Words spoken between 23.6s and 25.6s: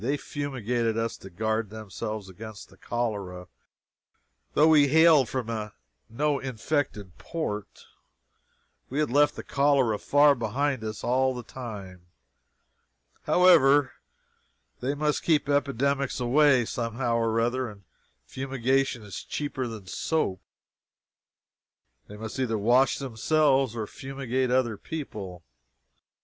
or fumigate other people.